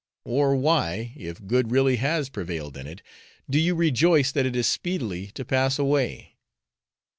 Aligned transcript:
Or 0.25 0.55
why, 0.55 1.13
if 1.15 1.45
good 1.45 1.69
really 1.69 1.97
has 1.97 2.29
prevailed 2.29 2.75
in 2.75 2.87
it, 2.87 3.03
do 3.47 3.59
you 3.59 3.75
rejoice 3.75 4.31
that 4.31 4.47
it 4.47 4.55
is 4.55 4.65
speedily 4.65 5.27
to 5.35 5.45
pass 5.45 5.77
away? 5.77 6.37